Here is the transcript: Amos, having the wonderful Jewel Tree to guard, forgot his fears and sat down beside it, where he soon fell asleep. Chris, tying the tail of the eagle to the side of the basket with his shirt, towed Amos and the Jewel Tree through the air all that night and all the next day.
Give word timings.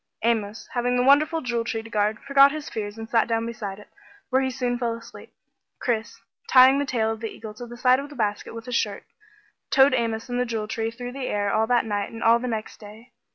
Amos, 0.23 0.67
having 0.73 0.95
the 0.95 1.03
wonderful 1.03 1.41
Jewel 1.41 1.63
Tree 1.63 1.83
to 1.83 1.89
guard, 1.91 2.17
forgot 2.21 2.51
his 2.51 2.71
fears 2.71 2.97
and 2.97 3.07
sat 3.07 3.27
down 3.27 3.45
beside 3.45 3.77
it, 3.77 3.87
where 4.31 4.41
he 4.41 4.49
soon 4.49 4.79
fell 4.79 4.95
asleep. 4.95 5.31
Chris, 5.79 6.19
tying 6.49 6.79
the 6.79 6.87
tail 6.87 7.11
of 7.11 7.19
the 7.19 7.27
eagle 7.29 7.53
to 7.53 7.67
the 7.67 7.77
side 7.77 7.99
of 7.99 8.09
the 8.09 8.15
basket 8.15 8.55
with 8.55 8.65
his 8.65 8.73
shirt, 8.75 9.03
towed 9.69 9.93
Amos 9.93 10.27
and 10.27 10.39
the 10.39 10.45
Jewel 10.47 10.67
Tree 10.67 10.89
through 10.89 11.11
the 11.11 11.27
air 11.27 11.53
all 11.53 11.67
that 11.67 11.85
night 11.85 12.09
and 12.11 12.23
all 12.23 12.39
the 12.39 12.47
next 12.47 12.79
day. 12.79 13.11